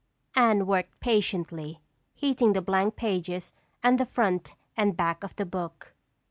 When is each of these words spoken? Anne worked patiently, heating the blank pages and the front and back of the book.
Anne 0.35 0.65
worked 0.65 0.99
patiently, 0.99 1.79
heating 2.15 2.53
the 2.53 2.61
blank 2.63 2.95
pages 2.95 3.53
and 3.83 3.99
the 3.99 4.05
front 4.07 4.55
and 4.75 4.97
back 4.97 5.23
of 5.23 5.35
the 5.35 5.45
book. 5.45 5.93